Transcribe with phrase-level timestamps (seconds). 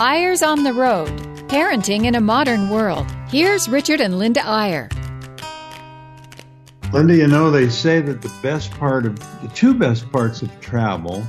[0.00, 1.10] Eyres on the Road
[1.48, 3.06] Parenting in a Modern World.
[3.28, 4.88] Here's Richard and Linda Eyre.
[6.90, 10.60] Linda, you know, they say that the best part of the two best parts of
[10.62, 11.22] travel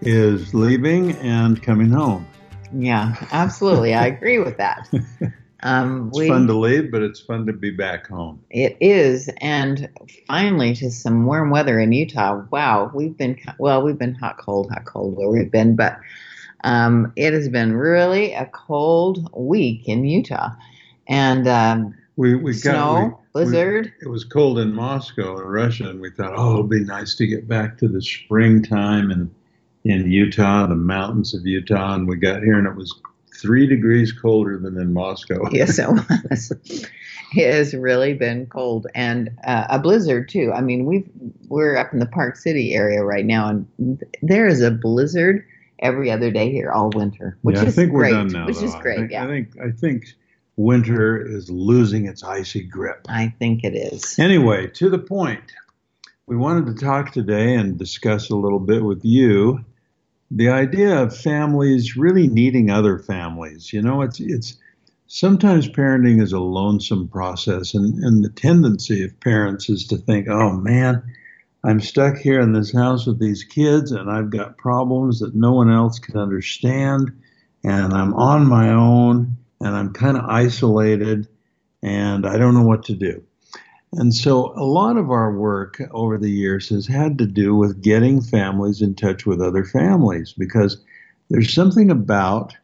[0.00, 2.26] is leaving and coming home.
[2.72, 3.92] Yeah, absolutely.
[3.92, 4.88] I agree with that.
[5.62, 8.42] Um, it's we, fun to leave, but it's fun to be back home.
[8.48, 9.90] It is, and
[10.26, 12.46] finally to some warm weather in Utah.
[12.50, 15.98] Wow, we've been well, we've been hot, cold, hot, cold where we've been, but
[16.64, 20.50] um, it has been really a cold week in Utah,
[21.08, 23.92] and um, we we snow, got we, blizzard.
[24.00, 27.14] We, it was cold in Moscow in Russia, and we thought, oh, it'll be nice
[27.16, 29.30] to get back to the springtime and
[29.84, 32.94] in Utah, the mountains of Utah, and we got here and it was
[33.40, 35.48] three degrees colder than in Moscow.
[35.50, 35.88] yes, it
[36.30, 36.52] was.
[37.34, 40.52] it has really been cold and uh, a blizzard too.
[40.54, 41.04] I mean, we
[41.48, 45.44] we're up in the Park City area right now, and there is a blizzard
[45.80, 48.12] every other day here all winter, which yeah, is I think great.
[48.12, 48.66] We're done now, which though.
[48.66, 48.98] is great.
[48.98, 50.14] I think, yeah, I think I think
[50.56, 53.06] winter is losing its icy grip.
[53.08, 54.18] I think it is.
[54.18, 55.52] Anyway, to the point.
[56.26, 59.64] We wanted to talk today and discuss a little bit with you
[60.30, 63.72] the idea of families really needing other families.
[63.72, 64.56] You know, it's it's
[65.08, 70.28] sometimes parenting is a lonesome process, and and the tendency of parents is to think,
[70.28, 71.02] oh man.
[71.62, 75.52] I'm stuck here in this house with these kids, and I've got problems that no
[75.52, 77.10] one else can understand,
[77.62, 81.28] and I'm on my own, and I'm kind of isolated,
[81.82, 83.22] and I don't know what to do.
[83.92, 87.82] And so a lot of our work over the years has had to do with
[87.82, 90.82] getting families in touch with other families because
[91.28, 92.54] there's something about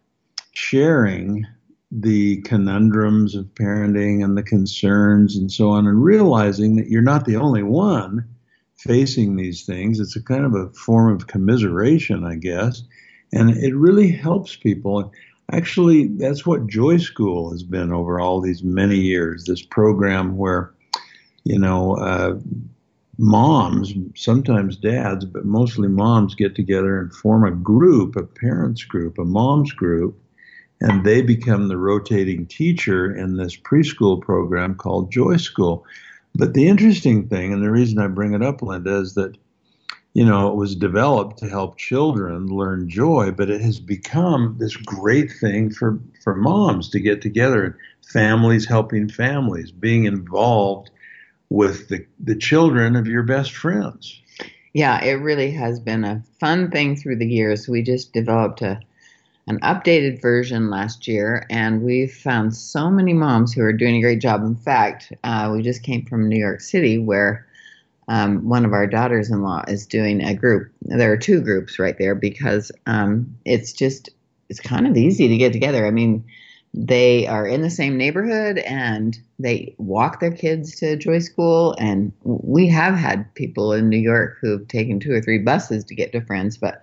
[0.53, 1.45] sharing
[1.91, 7.25] the conundrums of parenting and the concerns and so on and realizing that you're not
[7.25, 8.27] the only one
[8.77, 10.01] facing these things.
[10.01, 12.83] It's a kind of a form of commiseration, I guess.
[13.33, 15.13] And it really helps people.
[15.53, 20.73] Actually, that's what Joy School has been over all these many years this program where
[21.47, 22.37] you know, uh,
[23.19, 29.17] moms, sometimes dads, but mostly moms get together and form a group, a parents group,
[29.17, 30.21] a moms group,
[30.81, 35.87] and they become the rotating teacher in this preschool program called Joy School.
[36.39, 39.37] But the interesting thing, and the reason I bring it up, Linda, is that
[40.17, 44.75] you know, it was developed to help children learn joy, but it has become this
[44.75, 47.75] great thing for, for moms to get together and
[48.11, 50.89] families helping families, being involved
[51.51, 54.19] with the, the children of your best friends.
[54.73, 57.69] Yeah, it really has been a fun thing through the years.
[57.69, 58.81] We just developed a
[59.47, 64.01] an updated version last year, and we've found so many moms who are doing a
[64.01, 64.43] great job.
[64.43, 67.47] In fact, uh, we just came from New York City where
[68.09, 70.71] um, one of our daughters in law is doing a group.
[70.83, 74.11] There are two groups right there because um, it's just,
[74.49, 75.87] it's kind of easy to get together.
[75.87, 76.25] I mean,
[76.75, 81.75] they are in the same neighborhood and they walk their kids to Joy School.
[81.79, 85.95] And we have had people in New York who've taken two or three buses to
[85.95, 86.81] get to friends, but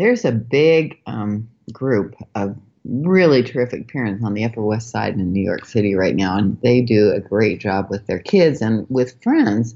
[0.00, 5.32] there's a big um, group of really terrific parents on the Upper West Side in
[5.32, 8.86] New York City right now, and they do a great job with their kids and
[8.88, 9.74] with friends,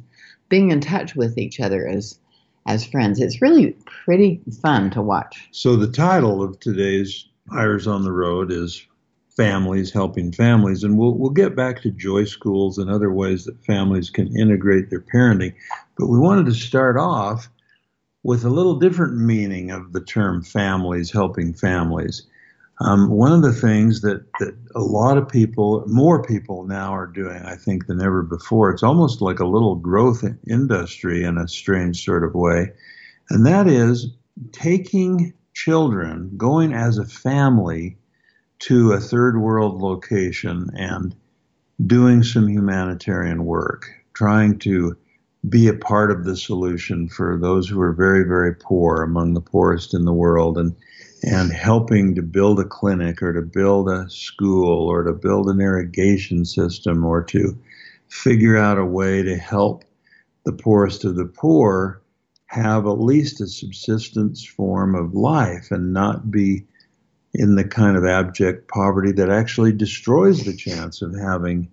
[0.48, 2.18] being in touch with each other as
[2.66, 3.20] as friends.
[3.20, 5.48] It's really pretty fun to watch.
[5.50, 8.86] So the title of today's Eyres on the Road is
[9.36, 10.82] families helping families.
[10.82, 14.88] And we'll, we'll get back to joy schools and other ways that families can integrate
[14.88, 15.54] their parenting.
[15.98, 17.50] But we wanted to start off
[18.24, 22.26] with a little different meaning of the term families helping families.
[22.80, 27.06] Um, one of the things that, that a lot of people, more people now are
[27.06, 31.46] doing, I think, than ever before, it's almost like a little growth industry in a
[31.46, 32.72] strange sort of way.
[33.30, 34.08] And that is
[34.50, 37.96] taking children, going as a family
[38.60, 41.14] to a third world location and
[41.86, 44.96] doing some humanitarian work, trying to
[45.48, 49.40] be a part of the solution for those who are very, very poor, among the
[49.40, 50.74] poorest in the world, and
[51.26, 55.58] and helping to build a clinic or to build a school or to build an
[55.58, 57.56] irrigation system or to
[58.08, 59.84] figure out a way to help
[60.44, 62.02] the poorest of the poor
[62.46, 66.66] have at least a subsistence form of life and not be
[67.32, 71.68] in the kind of abject poverty that actually destroys the chance of having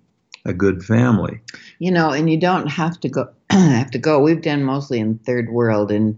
[0.45, 1.39] a good family.
[1.79, 4.19] You know, and you don't have to go have to go.
[4.19, 6.17] We've done mostly in third world in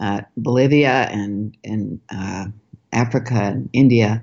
[0.00, 2.46] uh, Bolivia and in uh,
[2.92, 4.22] Africa and India,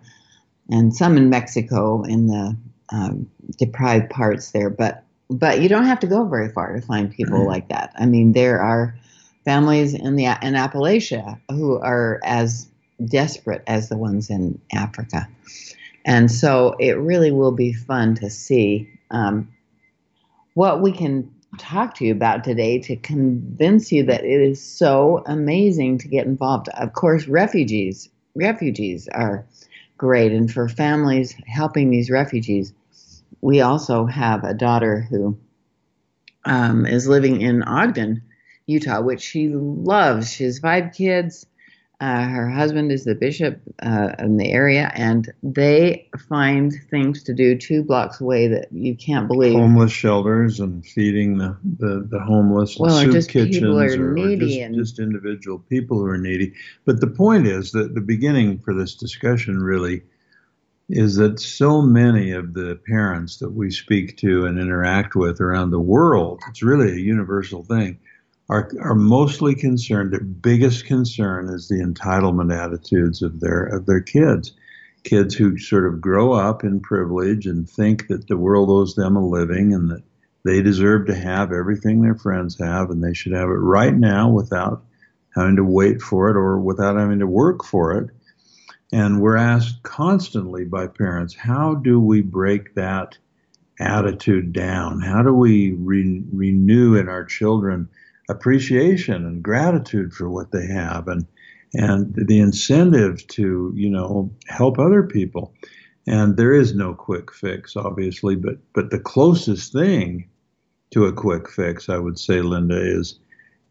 [0.70, 2.56] and some in Mexico in the
[2.90, 4.70] um, deprived parts there.
[4.70, 7.48] But but you don't have to go very far to find people mm-hmm.
[7.48, 7.92] like that.
[7.98, 8.96] I mean, there are
[9.44, 12.68] families in the in Appalachia who are as
[13.04, 15.28] desperate as the ones in Africa.
[16.06, 19.50] And so it really will be fun to see um,
[20.54, 25.24] what we can talk to you about today to convince you that it is so
[25.26, 26.68] amazing to get involved.
[26.70, 29.46] Of course, refugees refugees are
[29.98, 32.74] great, and for families helping these refugees,
[33.42, 35.38] we also have a daughter who
[36.44, 38.22] um, is living in Ogden,
[38.68, 40.32] Utah, which she loves.
[40.32, 41.46] She has five kids.
[42.02, 47.34] Uh, her husband is the bishop uh, in the area, and they find things to
[47.34, 49.54] do two blocks away that you can't believe.
[49.54, 54.12] Homeless shelters and feeding the, the, the homeless, well, soup just kitchens, people are or,
[54.12, 56.54] or needy just, and- just individual people who are needy.
[56.84, 60.04] But the point is that the beginning for this discussion really
[60.90, 65.72] is that so many of the parents that we speak to and interact with around
[65.72, 67.98] the world, it's really a universal thing,
[68.50, 74.02] are, are mostly concerned, their biggest concern is the entitlement attitudes of their, of their
[74.02, 74.54] kids.
[75.04, 79.16] Kids who sort of grow up in privilege and think that the world owes them
[79.16, 80.04] a living and that
[80.44, 84.30] they deserve to have everything their friends have and they should have it right now
[84.30, 84.84] without
[85.36, 88.10] having to wait for it or without having to work for it.
[88.92, 93.18] And we're asked constantly by parents, how do we break that
[93.80, 95.02] attitude down?
[95.02, 97.90] How do we re- renew in our children
[98.30, 101.26] appreciation and gratitude for what they have and
[101.74, 105.54] and the incentive to, you know, help other people?
[106.08, 110.30] And there is no quick fix, obviously, but but the closest thing
[110.92, 113.20] to a quick fix, I would say, Linda, is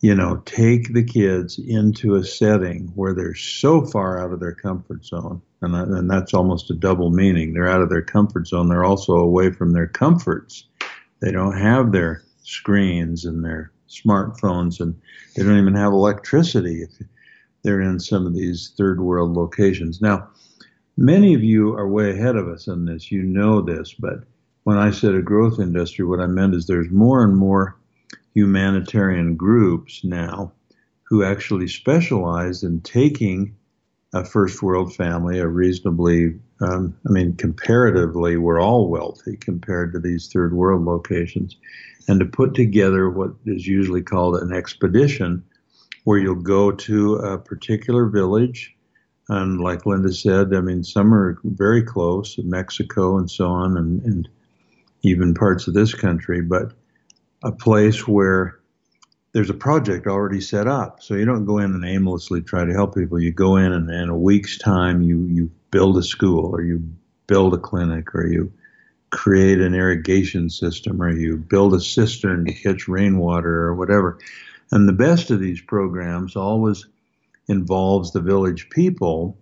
[0.05, 4.55] you know, take the kids into a setting where they're so far out of their
[4.55, 5.41] comfort zone.
[5.63, 7.55] And, and that's almost a double meaning.
[7.55, 8.69] They're out of their comfort zone.
[8.69, 10.69] They're also away from their comforts.
[11.23, 14.95] They don't have their screens and their smartphones, and
[15.35, 16.91] they don't even have electricity if
[17.63, 20.01] they're in some of these third world locations.
[20.01, 20.29] Now,
[20.97, 23.11] many of you are way ahead of us on this.
[23.11, 24.25] You know this, but
[24.65, 27.77] when I said a growth industry, what I meant is there's more and more
[28.35, 30.53] humanitarian groups now
[31.05, 33.55] who actually specialize in taking
[34.15, 39.99] a first world family, a reasonably, um, I mean, comparatively, we're all wealthy compared to
[39.99, 41.57] these third world locations,
[42.09, 45.45] and to put together what is usually called an expedition,
[46.05, 48.75] where you'll go to a particular village.
[49.29, 54.03] And like Linda said, I mean, some are very close, Mexico and so on, and,
[54.03, 54.29] and
[55.03, 56.73] even parts of this country, but
[57.43, 58.59] a place where
[59.33, 61.03] there's a project already set up.
[61.03, 63.19] So you don't go in and aimlessly try to help people.
[63.19, 66.89] You go in and in a week's time you, you build a school or you
[67.27, 68.53] build a clinic or you
[69.15, 74.19] create an irrigation system or you build a cistern to catch rainwater or whatever.
[74.73, 76.85] And the best of these programs always
[77.47, 79.39] involves the village people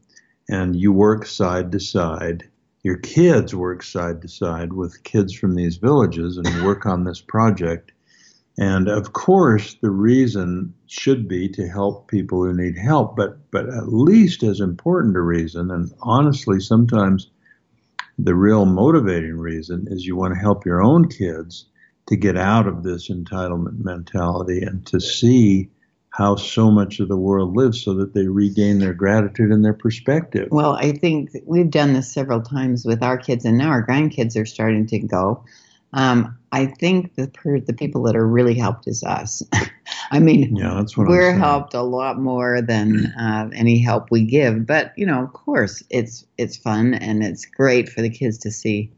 [0.49, 2.45] and you work side to side.
[2.83, 7.23] Your kids work side to side with kids from these villages and work on this
[7.23, 7.93] project.
[8.59, 13.71] And of course, the reason should be to help people who need help, but, but
[13.71, 17.31] at least as important a reason, and honestly, sometimes
[18.25, 21.67] the real motivating reason is you want to help your own kids
[22.07, 25.69] to get out of this entitlement mentality and to see
[26.11, 29.73] how so much of the world lives so that they regain their gratitude and their
[29.73, 30.49] perspective.
[30.51, 34.41] Well, I think we've done this several times with our kids, and now our grandkids
[34.41, 35.45] are starting to go.
[35.95, 37.31] Um, I think the
[37.67, 39.43] the people that are really helped is us.
[40.11, 44.25] I mean, Yeah, that's what we're helped a lot more than uh, any help we
[44.25, 44.67] give.
[44.67, 48.51] But you know, of course, it's it's fun and it's great for the kids to
[48.51, 48.91] see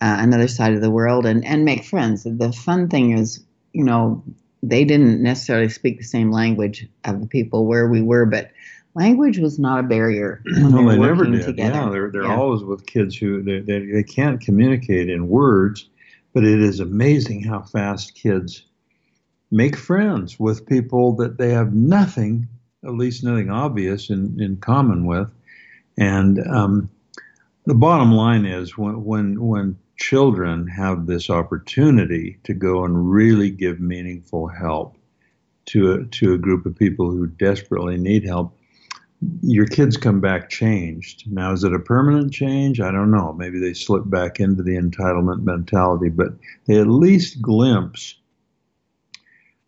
[0.00, 2.24] uh, another side of the world and and make friends.
[2.24, 3.42] The fun thing is,
[3.72, 4.22] you know,
[4.62, 8.50] they didn't necessarily speak the same language of the people where we were, but
[8.94, 11.42] language was not a barrier No, they they never did.
[11.42, 11.74] together.
[11.74, 12.36] Yeah, they're they're Yeah.
[12.36, 15.88] always with kids who they, they they can't communicate in words,
[16.34, 18.64] but it is amazing how fast kids
[19.50, 22.48] make friends with people that they have nothing,
[22.84, 25.28] at least nothing obvious in in common with,
[25.98, 26.90] and um,
[27.64, 33.50] the bottom line is when when when children have this opportunity to go and really
[33.50, 34.96] give meaningful help
[35.64, 38.54] to a, to a group of people who desperately need help
[39.42, 41.30] your kids come back changed.
[41.30, 42.80] Now, is it a permanent change?
[42.80, 43.32] I don't know.
[43.32, 46.32] Maybe they slip back into the entitlement mentality, but
[46.66, 48.16] they at least glimpse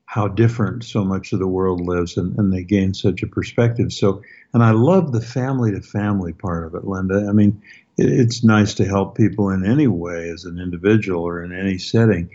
[0.09, 3.93] how different so much of the world lives and, and they gain such a perspective.
[3.93, 4.23] So,
[4.55, 7.27] and I love the family to family part of it, Linda.
[7.29, 7.63] I mean,
[7.99, 11.77] it, it's nice to help people in any way as an individual or in any
[11.77, 12.31] setting,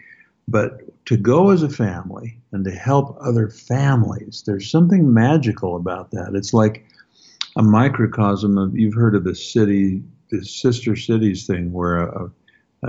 [0.48, 6.12] but to go as a family and to help other families, there's something magical about
[6.12, 6.36] that.
[6.36, 6.86] It's like,
[7.56, 10.02] a microcosm of you've heard of the city,
[10.32, 12.32] the sister cities thing, where a, a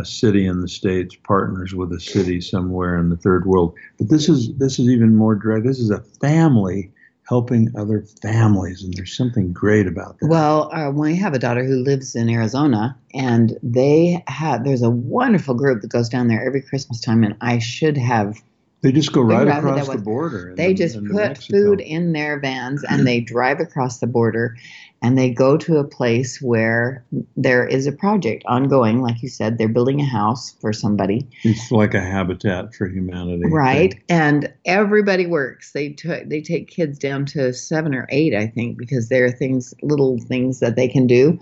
[0.03, 3.75] city in the states partners with a city somewhere in the third world.
[3.99, 5.67] But this is this is even more direct.
[5.67, 6.91] This is a family
[7.29, 10.29] helping other families, and there's something great about that.
[10.29, 14.91] Well, uh, we have a daughter who lives in Arizona, and they have there's a
[14.91, 18.37] wonderful group that goes down there every Christmas time, and I should have.
[18.85, 20.53] They just go right across the border.
[20.55, 24.59] They just put food in their vans and they drive across the border
[25.01, 27.03] and they go to a place where
[27.35, 29.01] there is a project ongoing.
[29.01, 31.27] Like you said, they're building a house for somebody.
[31.45, 33.95] It's like a habitat for humanity, right?
[33.95, 34.03] Thing.
[34.11, 35.73] And everybody works.
[35.73, 39.33] They t- they take kids down to seven or eight, I think, because there are
[39.33, 41.39] things, little things that they can do,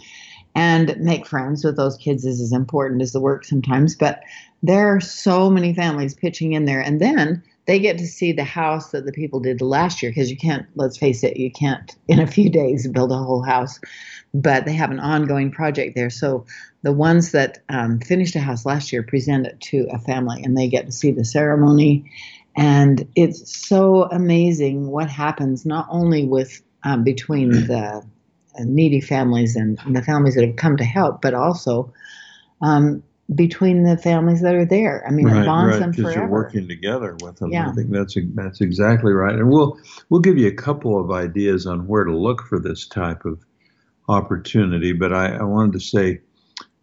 [0.55, 3.95] and make friends with those kids is as important as the work sometimes.
[3.95, 4.23] But
[4.63, 8.45] there are so many families pitching in there, and then they get to see the
[8.45, 11.95] house that the people did last year because you can't let's face it you can't
[12.09, 13.79] in a few days build a whole house
[14.35, 16.11] but they have an ongoing project there.
[16.11, 16.47] So
[16.83, 20.57] the ones that um, finished a house last year present it to a family and
[20.57, 22.11] they get to see the ceremony.
[22.57, 28.05] And it's so amazing what happens not only with um, between the
[28.61, 31.93] needy families and the families that have come to help but also
[32.61, 33.03] um,
[33.35, 35.05] between the families that are there.
[35.07, 36.21] I mean, right, it bonds right, them forever.
[36.21, 37.53] you're working together with them.
[37.53, 37.69] Yeah.
[37.69, 39.35] I think that's that's exactly right.
[39.35, 39.79] And we'll
[40.09, 43.45] we'll give you a couple of ideas on where to look for this type of
[44.09, 44.93] opportunity.
[44.93, 46.21] But I, I wanted to say,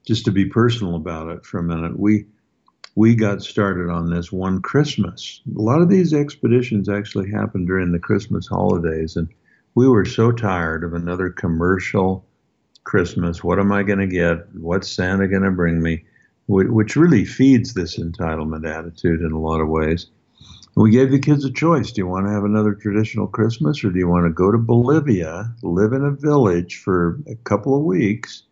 [0.06, 2.26] just to be personal about it for a minute, we
[2.96, 5.42] we got started on this one Christmas.
[5.56, 9.28] A lot of these expeditions actually happen during the Christmas holidays, and
[9.76, 12.26] we were so tired of another commercial
[12.84, 13.44] Christmas.
[13.44, 14.54] What am I going to get?
[14.56, 16.04] What's Santa going to bring me?
[16.50, 20.08] which really feeds this entitlement attitude in a lot of ways.
[20.76, 21.92] We gave the kids a choice.
[21.92, 24.58] Do you want to have another traditional Christmas or do you want to go to
[24.58, 28.44] Bolivia, live in a village for a couple of weeks,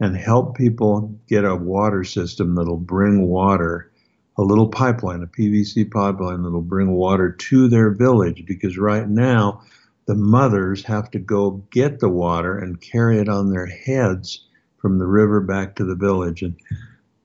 [0.00, 3.90] and help people get a water system that'll bring water,
[4.36, 8.44] a little pipeline, a PVC pipeline that'll bring water to their village?
[8.44, 9.62] Because right now,
[10.06, 14.46] the mothers have to go get the water and carry it on their heads
[14.78, 16.42] from the river back to the village.
[16.42, 16.56] And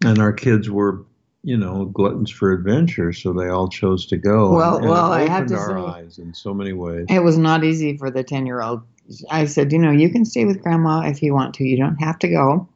[0.04, 1.06] and our kids were
[1.44, 4.54] you know gluttons for adventure so they all chose to go.
[4.54, 7.06] Well and, well i have to our say eyes in so many ways.
[7.10, 8.82] it was not easy for the 10 year old
[9.30, 11.64] i said you know you can stay with grandma if you want to.
[11.64, 12.68] You don't have to go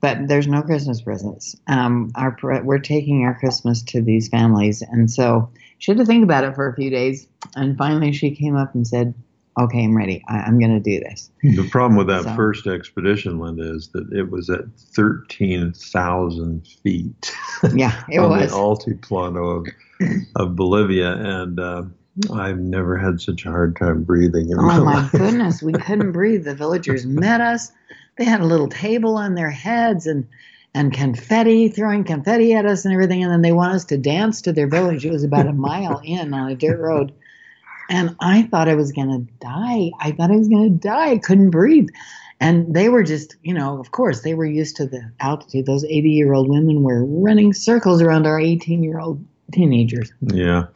[0.00, 1.56] but there's no christmas presents.
[1.66, 4.82] Um, our we're taking our christmas to these families.
[4.82, 8.30] And so she had to think about it for a few days and finally she
[8.34, 9.14] came up and said
[9.58, 10.22] okay, I'm ready.
[10.28, 11.30] I, am going to do this.
[11.42, 17.34] The problem with that so, first expedition, Linda, is that it was at 13,000 feet.
[17.74, 18.50] Yeah, it on was.
[18.50, 21.12] the altiplano of, of Bolivia.
[21.12, 21.84] And uh,
[22.32, 24.52] I've never had such a hard time breathing.
[24.56, 25.10] oh, my, life.
[25.14, 25.62] Oh my goodness.
[25.62, 26.44] We couldn't breathe.
[26.44, 27.72] The villagers met us.
[28.18, 30.26] They had a little table on their heads and
[30.74, 33.22] and confetti, throwing confetti at us and everything.
[33.22, 35.06] And then they want us to dance to their village.
[35.06, 37.14] It was about a mile in on a dirt road.
[37.88, 39.90] And I thought I was going to die.
[40.00, 41.10] I thought I was going to die.
[41.12, 41.88] I couldn't breathe.
[42.40, 45.66] And they were just, you know, of course, they were used to the altitude.
[45.66, 50.12] Those 80 year old women were running circles around our 18 year old teenagers.
[50.20, 50.66] Yeah.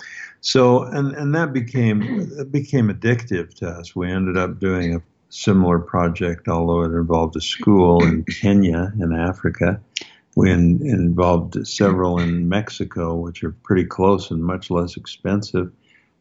[0.41, 3.95] So, and, and that became, it became addictive to us.
[3.95, 9.13] We ended up doing a similar project, although it involved a school in Kenya in
[9.13, 9.81] Africa.
[10.37, 15.73] We in, involved several in Mexico, which are pretty close and much less expensive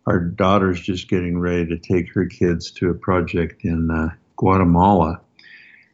[0.06, 5.22] our daughter's just getting ready to take her kids to a project in uh, Guatemala.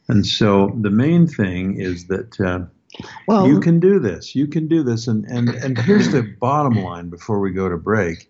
[0.07, 2.65] And so the main thing is that uh,
[3.27, 4.35] well, you can do this.
[4.35, 5.07] You can do this.
[5.07, 8.29] And, and, and here's the bottom line before we go to break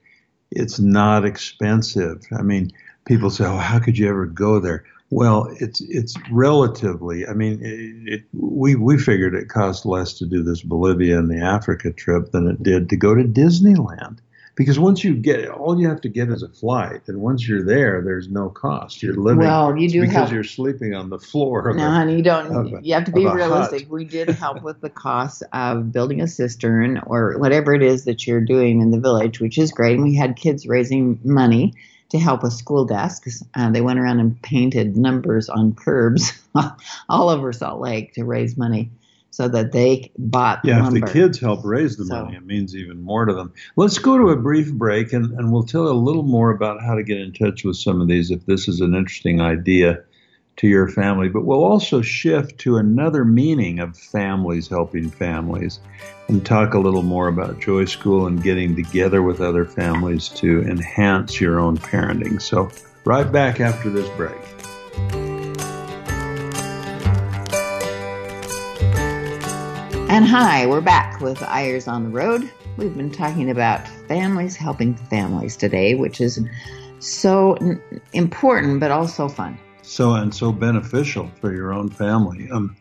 [0.51, 2.21] it's not expensive.
[2.37, 2.71] I mean,
[3.05, 4.85] people say, oh, how could you ever go there?
[5.11, 7.27] Well, it's it's relatively.
[7.27, 11.29] I mean, it, it, we we figured it cost less to do this Bolivia and
[11.29, 14.17] the Africa trip than it did to go to Disneyland
[14.55, 17.47] because once you get it, all you have to get is a flight, and once
[17.47, 19.03] you're there, there's no cost.
[19.03, 19.39] You're living.
[19.39, 21.73] Well, you do because have, you're sleeping on the floor.
[21.75, 22.73] no, honey, you don't.
[22.73, 23.81] A, you have to be realistic.
[23.81, 23.91] Hut.
[23.91, 28.25] We did help with the cost of building a cistern or whatever it is that
[28.25, 29.95] you're doing in the village, which is great.
[29.95, 31.73] And we had kids raising money
[32.09, 33.43] to help with school desks.
[33.53, 36.31] Uh, they went around and painted numbers on curbs
[37.09, 38.91] all over Salt Lake to raise money
[39.35, 40.99] so that they bought yeah lumber.
[40.99, 42.23] if the kids help raise the so.
[42.23, 45.51] money it means even more to them let's go to a brief break and, and
[45.51, 48.31] we'll tell a little more about how to get in touch with some of these
[48.31, 50.01] if this is an interesting idea
[50.55, 55.81] to your family but we'll also shift to another meaning of families helping families
[56.29, 60.61] and talk a little more about joy school and getting together with other families to
[60.61, 62.71] enhance your own parenting so
[63.03, 64.39] right back after this break
[70.15, 72.49] And hi, we're back with Eyres on the Road.
[72.77, 76.39] We've been talking about families helping families today, which is
[76.99, 77.57] so
[78.13, 79.59] important but also fun.
[79.81, 82.49] So and so beneficial for your own family.
[82.49, 82.77] Um,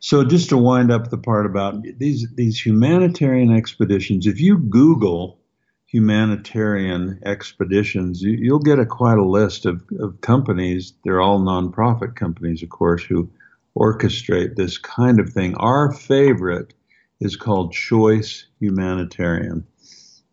[0.00, 5.40] so just to wind up the part about these these humanitarian expeditions, if you Google
[5.86, 10.92] humanitarian expeditions, you, will get a quite a list of, of companies.
[11.04, 13.30] They're all nonprofit companies, of course, who
[13.76, 15.54] orchestrate this kind of thing.
[15.56, 16.74] Our favorite
[17.20, 19.64] is called Choice Humanitarian,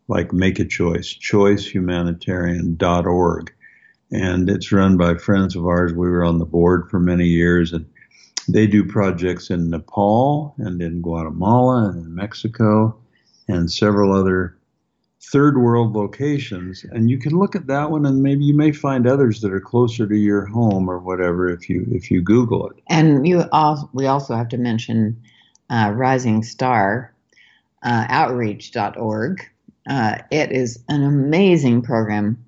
[0.08, 3.54] like make a choice, choicehumanitarian.org.
[4.12, 5.92] And it's run by friends of ours.
[5.92, 7.86] We were on the board for many years and
[8.48, 12.96] they do projects in Nepal and in Guatemala and in Mexico
[13.48, 14.56] and several other
[15.30, 19.06] third world locations and you can look at that one and maybe you may find
[19.06, 22.76] others that are closer to your home or whatever if you if you google it.
[22.88, 25.20] And you also we also have to mention
[25.70, 27.12] uh, rising star
[27.82, 29.50] uh, outreach.org
[29.88, 32.42] uh, it is an amazing program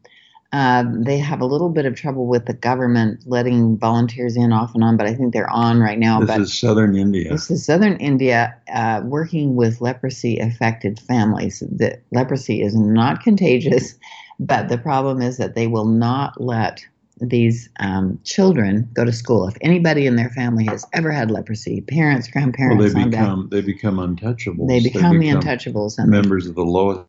[0.57, 4.75] uh, they have a little bit of trouble with the government letting volunteers in off
[4.75, 6.21] and on, but I think they're on right now.
[6.21, 7.29] This but is Southern India.
[7.31, 11.61] This is Southern India uh, working with leprosy affected families.
[11.61, 13.97] The leprosy is not contagious,
[14.41, 16.83] but the problem is that they will not let
[17.21, 19.47] these um, children go to school.
[19.49, 23.61] If anybody in their family has ever had leprosy, parents, grandparents, well, they become they
[23.61, 24.69] become untouchables.
[24.69, 27.03] They become, they become the untouchables and members of the lowest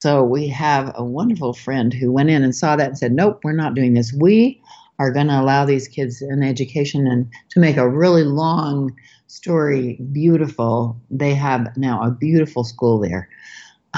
[0.00, 3.40] so we have a wonderful friend who went in and saw that and said, "Nope,
[3.42, 4.12] we're not doing this.
[4.12, 4.60] We
[4.98, 8.94] are going to allow these kids an education." And to make a really long
[9.26, 13.28] story beautiful, they have now a beautiful school there,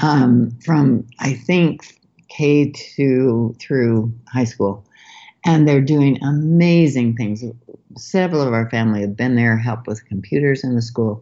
[0.03, 4.85] um, from I think K to through high school,
[5.45, 7.45] and they're doing amazing things.
[7.99, 11.21] Several of our family have been there, helped with computers in the school,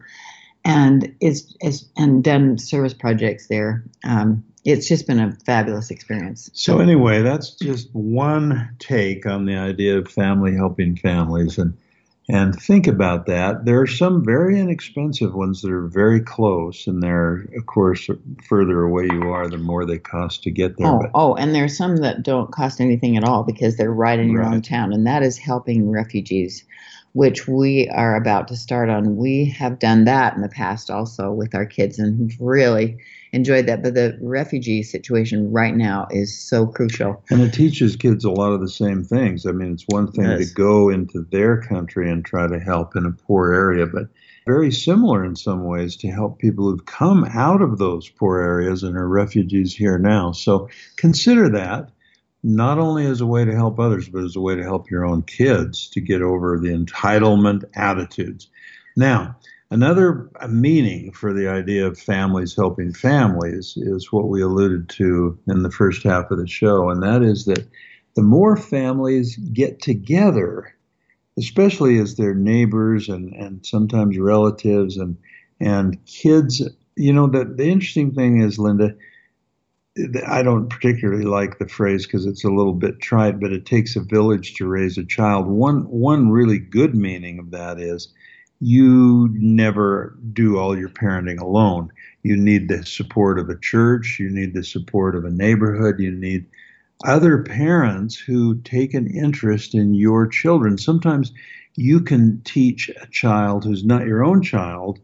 [0.63, 3.83] and it's, it's and done service projects there.
[4.05, 6.49] Um, it's just been a fabulous experience.
[6.53, 11.77] So anyway, that's just one take on the idea of family helping families and
[12.31, 13.65] and think about that.
[13.65, 18.07] There are some very inexpensive ones that are very close, and they're, of course,
[18.47, 20.87] further away you are, the more they cost to get there.
[20.87, 24.19] Oh, but, oh, and there's some that don't cost anything at all because they're right
[24.19, 24.53] in your right.
[24.53, 26.63] own town, and that is helping refugees,
[27.13, 29.17] which we are about to start on.
[29.17, 32.97] We have done that in the past also with our kids, and really
[33.31, 33.83] enjoyed that.
[33.83, 37.23] But the refugee situation right now is so crucial.
[37.29, 39.45] And it teaches kids a lot of the same things.
[39.45, 40.49] I mean, it's one thing yes.
[40.49, 44.07] to go into their country and try to help in a poor area, but
[44.45, 48.81] very similar in some ways to help people who've come out of those poor areas
[48.83, 50.31] and are refugees here now.
[50.31, 51.91] So consider that
[52.43, 55.05] not only as a way to help others, but as a way to help your
[55.05, 58.47] own kids to get over the entitlement attitudes.
[58.95, 59.35] Now,
[59.71, 65.61] Another meaning for the idea of families helping families is what we alluded to in
[65.61, 67.67] the first half of the show, and that is that
[68.15, 70.73] the more families get together,
[71.37, 75.17] especially as their neighbors and, and sometimes relatives and
[75.61, 78.95] and kids, you know, the, the interesting thing is, Linda,
[80.27, 83.95] I don't particularly like the phrase because it's a little bit trite, but it takes
[83.95, 85.47] a village to raise a child.
[85.47, 88.13] One one really good meaning of that is
[88.59, 91.91] you never do all your parenting alone.
[92.23, 96.11] You need the support of a church, you need the support of a neighborhood, you
[96.11, 96.45] need
[97.05, 100.77] other parents who take an interest in your children.
[100.77, 101.31] Sometimes
[101.75, 104.99] you can teach a child who's not your own child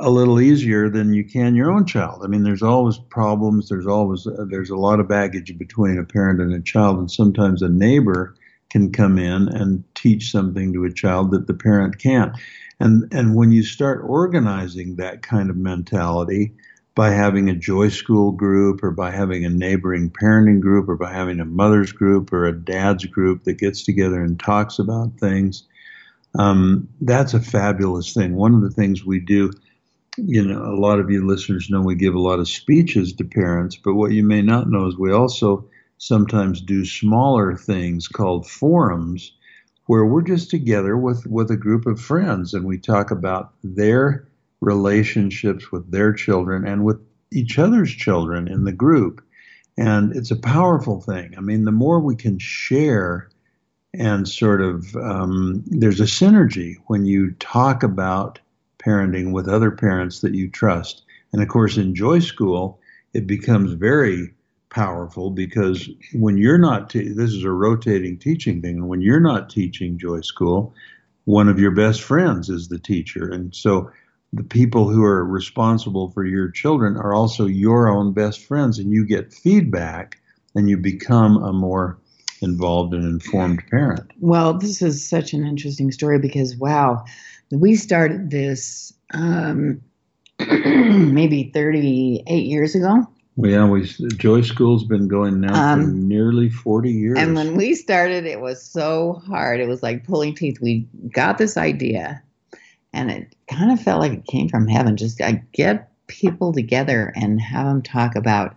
[0.00, 2.22] a little easier than you can your own child.
[2.24, 3.68] I mean, there's always problems.
[3.68, 7.10] There's always uh, there's a lot of baggage between a parent and a child, and
[7.10, 8.34] sometimes a neighbor
[8.70, 12.36] can come in and teach something to a child that the parent can't.
[12.80, 16.54] And, and when you start organizing that kind of mentality
[16.94, 21.12] by having a joy school group or by having a neighboring parenting group or by
[21.12, 25.64] having a mother's group or a dad's group that gets together and talks about things,
[26.38, 28.34] um, that's a fabulous thing.
[28.34, 29.52] One of the things we do,
[30.26, 33.24] you know, a lot of you listeners know we give a lot of speeches to
[33.24, 38.46] parents, but what you may not know is we also sometimes do smaller things called
[38.48, 39.32] forums
[39.86, 44.28] where we're just together with, with a group of friends and we talk about their
[44.60, 47.00] relationships with their children and with
[47.32, 49.24] each other's children in the group.
[49.76, 51.34] And it's a powerful thing.
[51.38, 53.30] I mean, the more we can share
[53.94, 58.40] and sort of, um, there's a synergy when you talk about
[58.78, 61.02] parenting with other parents that you trust.
[61.32, 62.80] And of course, in Joy School,
[63.12, 64.32] it becomes very
[64.70, 69.20] powerful because when you're not, te- this is a rotating teaching thing, and when you're
[69.20, 70.74] not teaching Joy School,
[71.24, 73.30] one of your best friends is the teacher.
[73.30, 73.90] And so
[74.32, 78.92] the people who are responsible for your children are also your own best friends, and
[78.92, 80.20] you get feedback
[80.54, 81.98] and you become a more
[82.40, 84.10] involved and informed parent.
[84.20, 87.04] Well, this is such an interesting story because, wow,
[87.50, 89.80] we started this um,
[90.38, 93.06] maybe 38 years ago.
[93.40, 93.84] Yeah, we
[94.16, 97.18] Joy School's been going now um, for nearly 40 years.
[97.18, 99.60] And when we started, it was so hard.
[99.60, 100.60] It was like pulling teeth.
[100.60, 102.20] We got this idea,
[102.92, 104.96] and it kind of felt like it came from heaven.
[104.96, 108.56] Just I get people together and have them talk about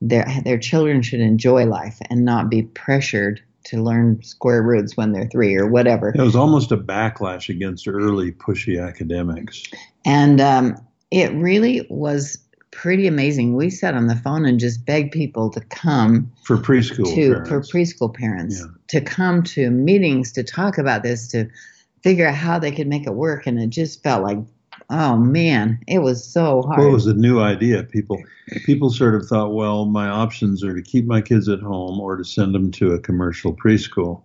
[0.00, 5.12] their their children should enjoy life and not be pressured to learn square roots when
[5.12, 6.10] they're three or whatever.
[6.14, 9.62] It was almost a backlash against early pushy academics.
[10.04, 10.76] And um,
[11.10, 12.38] it really was
[12.70, 13.56] pretty amazing.
[13.56, 17.48] We sat on the phone and just begged people to come for preschool to parents.
[17.48, 18.66] for preschool parents yeah.
[18.88, 21.48] to come to meetings to talk about this to
[22.02, 23.46] figure out how they could make it work.
[23.46, 24.38] And it just felt like
[24.90, 26.78] oh man, it was so hard.
[26.78, 27.82] Well, it was a new idea.
[27.84, 28.22] People
[28.64, 32.16] people sort of thought, well, my options are to keep my kids at home or
[32.16, 34.22] to send them to a commercial preschool.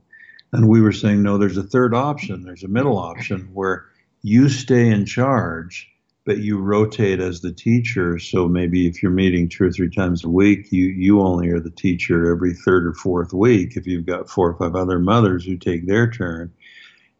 [0.51, 2.43] And we were saying, no, there's a third option.
[2.43, 3.85] There's a middle option where
[4.21, 5.89] you stay in charge,
[6.25, 8.19] but you rotate as the teacher.
[8.19, 11.59] So maybe if you're meeting two or three times a week, you, you only are
[11.59, 13.75] the teacher every third or fourth week.
[13.75, 16.53] If you've got four or five other mothers who take their turn,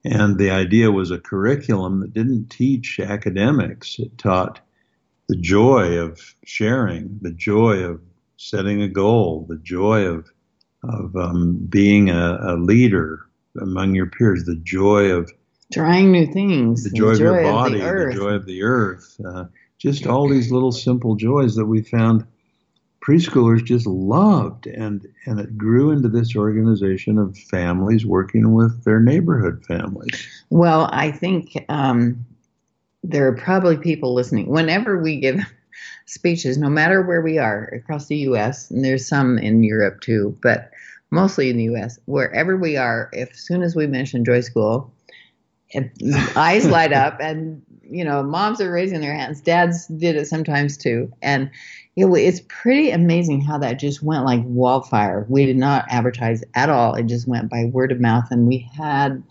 [0.05, 3.97] and the idea was a curriculum that didn't teach academics.
[3.99, 4.59] It taught
[5.29, 8.01] the joy of sharing, the joy of
[8.37, 10.31] setting a goal, the joy of
[10.83, 13.25] of um, being a, a, leader
[13.61, 15.31] among your peers, the joy of
[15.71, 18.63] trying new things, the joy, the joy of your body, the, the, joy of the
[18.63, 19.15] earth.
[19.25, 19.45] Uh,
[19.77, 22.25] just all these little simple joys that we found
[23.05, 28.99] preschoolers just loved and and it grew into this organization of families working with their
[28.99, 30.27] neighborhood families.
[30.49, 32.25] Well i think um,
[33.03, 34.47] there are probably people listening.
[34.47, 35.39] Whenever we give
[36.05, 40.37] speeches no matter where we are across the us and there's some in europe too
[40.43, 40.69] but
[41.11, 44.93] mostly in the us wherever we are if as soon as we mention joy school
[46.35, 49.41] eyes light up and you know moms are raising their hands.
[49.41, 51.11] Dads did it sometimes too.
[51.21, 51.49] And
[51.95, 55.25] it, it's pretty amazing how that just went like wildfire.
[55.29, 56.95] We did not advertise at all.
[56.95, 59.21] It just went by word of mouth, and we had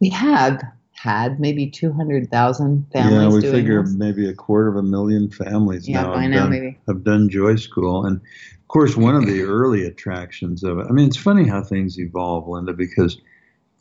[0.00, 0.60] we had
[0.92, 3.42] had maybe two hundred thousand families.
[3.44, 3.94] Yeah, we figure this.
[3.94, 6.78] maybe a quarter of a million families yeah, now, have, now done, maybe.
[6.86, 10.86] have done Joy School, and of course, one of the early attractions of it.
[10.88, 13.20] I mean, it's funny how things evolve, Linda, because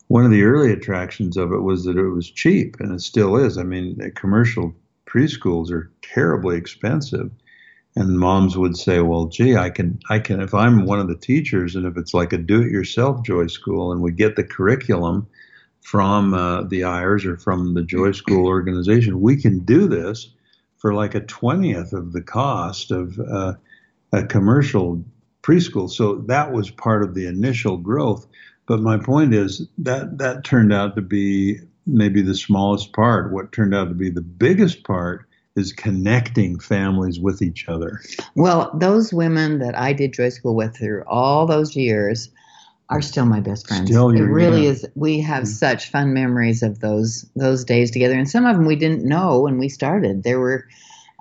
[0.08, 3.36] one of the early attractions of it was that it was cheap, and it still
[3.36, 3.60] is.
[3.60, 4.73] I mean, commercial
[5.06, 7.30] preschools are terribly expensive
[7.95, 11.17] and moms would say, "Well, gee, I can, I can, if I'm one of the
[11.17, 15.27] teachers, and if it's like a do-it-yourself Joy School, and we get the curriculum
[15.82, 20.34] from uh, the Eyres or from the Joy School organization, we can do this
[20.77, 23.54] for like a twentieth of the cost of uh,
[24.13, 25.04] a commercial
[25.43, 28.25] preschool." So that was part of the initial growth.
[28.67, 33.34] But my point is that that turned out to be maybe the smallest part.
[33.34, 38.01] What turned out to be the biggest part is connecting families with each other.
[38.35, 42.29] Well, those women that I did Joy School with through all those years
[42.89, 43.89] are still my best friends.
[43.89, 44.85] Still, it really is.
[44.95, 45.53] We have mm-hmm.
[45.53, 49.41] such fun memories of those those days together, and some of them we didn't know
[49.41, 50.23] when we started.
[50.23, 50.67] There were.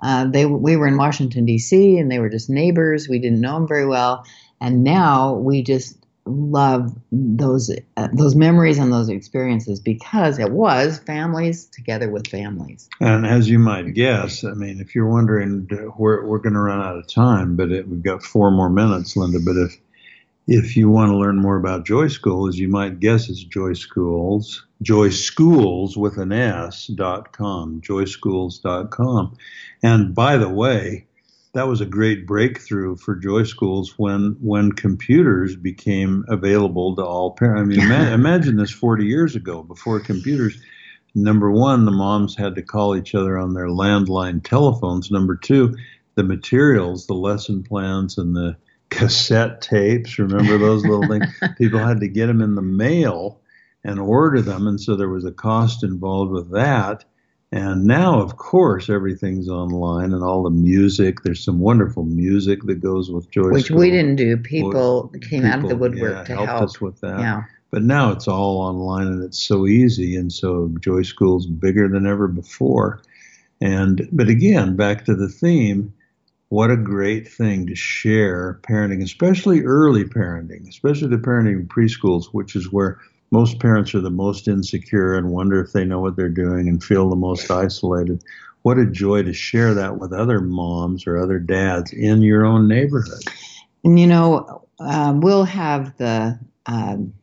[0.03, 1.99] Uh, they we were in Washington D.C.
[1.99, 3.07] and they were just neighbors.
[3.07, 4.25] We didn't know them very well,
[4.59, 10.99] and now we just love those uh, those memories and those experiences because it was
[10.99, 12.87] families together with families.
[12.99, 16.81] And as you might guess, I mean, if you're wondering, we're we're going to run
[16.81, 19.39] out of time, but it, we've got four more minutes, Linda.
[19.43, 19.77] But if
[20.47, 23.73] if you want to learn more about Joy School, as you might guess, it's Joy
[23.73, 29.37] Schools, Joy Schools with an S dot com, joyschools dot com.
[29.83, 31.07] And by the way,
[31.53, 37.31] that was a great breakthrough for Joy Schools when when computers became available to all
[37.31, 37.61] parents.
[37.61, 40.61] I mean, ima- imagine this 40 years ago, before computers.
[41.13, 45.11] Number one, the moms had to call each other on their landline telephones.
[45.11, 45.75] Number two,
[46.15, 48.55] the materials, the lesson plans, and the
[48.89, 50.17] cassette tapes.
[50.19, 51.25] Remember those little things?
[51.57, 53.41] People had to get them in the mail
[53.83, 57.03] and order them, and so there was a cost involved with that.
[57.53, 61.23] And now, of course, everything's online and all the music.
[61.23, 63.51] There's some wonderful music that goes with Joy School.
[63.51, 63.79] Which School.
[63.79, 64.37] we didn't do.
[64.37, 66.63] People well, came people, out of the woodwork yeah, to helped help.
[66.63, 67.19] us with that.
[67.19, 67.43] Yeah.
[67.69, 70.15] But now it's all online and it's so easy.
[70.15, 73.01] And so Joy School's bigger than ever before.
[73.59, 75.93] And, but again, back to the theme,
[76.47, 82.25] what a great thing to share parenting, especially early parenting, especially the parenting in preschools,
[82.31, 82.99] which is where
[83.31, 86.83] most parents are the most insecure and wonder if they know what they're doing and
[86.83, 88.23] feel the most isolated.
[88.63, 92.67] What a joy to share that with other moms or other dads in your own
[92.67, 93.23] neighborhood.
[93.83, 97.13] And you know, um, we'll have the um,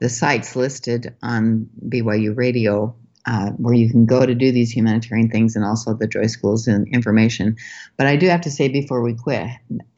[0.00, 5.30] the sites listed on BYU Radio uh, where you can go to do these humanitarian
[5.30, 7.56] things and also the Joy Schools and information.
[7.96, 9.48] But I do have to say before we quit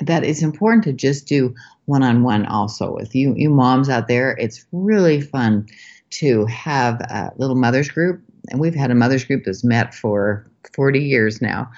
[0.00, 1.54] that it's important to just do
[1.86, 4.36] one on one also with you, you moms out there.
[4.38, 5.66] It's really fun
[6.10, 8.20] to have a little mothers group.
[8.50, 11.70] And we've had a mothers group that's met for 40 years now.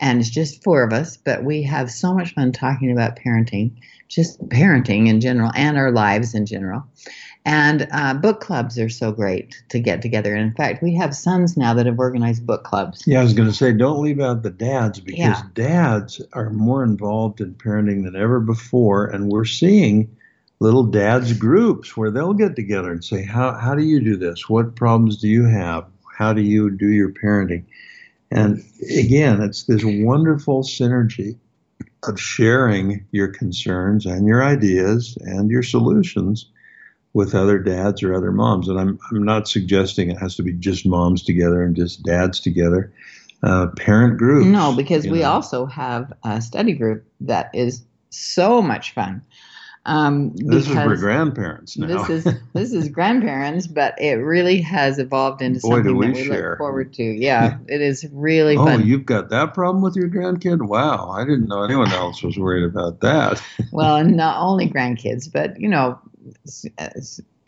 [0.00, 3.72] And it's just four of us, but we have so much fun talking about parenting,
[4.08, 6.84] just parenting in general and our lives in general.
[7.48, 10.34] And uh, book clubs are so great to get together.
[10.34, 13.02] And in fact, we have sons now that have organized book clubs.
[13.06, 15.42] Yeah, I was going to say, don't leave out the dads because yeah.
[15.54, 19.06] dads are more involved in parenting than ever before.
[19.06, 20.14] And we're seeing
[20.60, 24.46] little dads groups where they'll get together and say, how, how do you do this?
[24.50, 25.86] What problems do you have?
[26.18, 27.64] How do you do your parenting?
[28.30, 28.62] And
[28.94, 31.38] again, it's this wonderful synergy
[32.02, 36.50] of sharing your concerns and your ideas and your solutions
[37.14, 38.68] with other dads or other moms.
[38.68, 42.40] And I'm, I'm not suggesting it has to be just moms together and just dads
[42.40, 42.92] together.
[43.42, 44.46] Uh, parent groups.
[44.46, 45.30] No, because we know.
[45.30, 49.22] also have a study group that is so much fun.
[49.88, 51.86] Um, this is for grandparents now.
[51.86, 56.14] This is this is grandparents, but it really has evolved into Boy, something we that
[56.14, 56.50] we share.
[56.50, 57.02] look forward to.
[57.02, 58.86] Yeah, it is really oh, fun.
[58.86, 60.60] you've got that problem with your grandkid?
[60.60, 63.42] Wow, I didn't know anyone else was worried about that.
[63.72, 65.98] well, not only grandkids, but you know,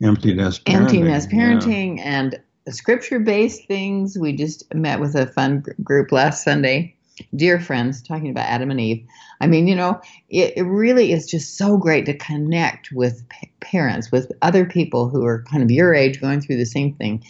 [0.02, 2.04] empty nest parenting, empty nest parenting yeah.
[2.04, 4.18] and scripture based things.
[4.18, 6.94] We just met with a fun group last Sunday,
[7.34, 9.06] dear friends, talking about Adam and Eve.
[9.40, 13.50] I mean, you know, it, it really is just so great to connect with p-
[13.60, 17.24] parents, with other people who are kind of your age going through the same thing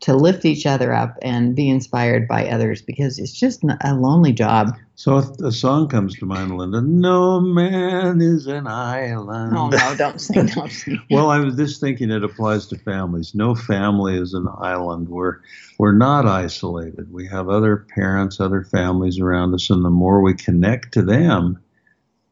[0.00, 4.32] to lift each other up and be inspired by others because it's just a lonely
[4.32, 4.76] job.
[4.96, 6.80] So a song comes to mind, Linda.
[6.82, 9.56] No man is an island.
[9.56, 11.00] Oh no, don't sing, don't sing.
[11.10, 13.34] well, I was just thinking it applies to families.
[13.34, 15.08] No family is an island.
[15.08, 15.38] We're
[15.78, 17.12] we're not isolated.
[17.12, 21.58] We have other parents, other families around us, and the more we connect to them,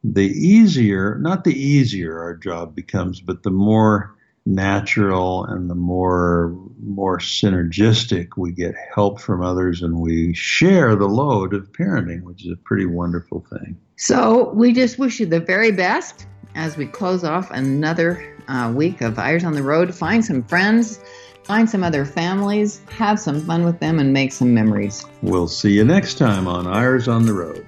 [0.03, 6.53] the easier, not the easier our job becomes, but the more natural and the more
[6.81, 12.45] more synergistic we get help from others and we share the load of parenting which
[12.45, 13.77] is a pretty wonderful thing.
[13.95, 18.99] So we just wish you the very best as we close off another uh, week
[18.99, 19.95] of eyres on the road.
[19.95, 20.99] Find some friends
[21.43, 25.05] find some other families have some fun with them and make some memories.
[25.21, 27.65] We'll see you next time on eyres on the road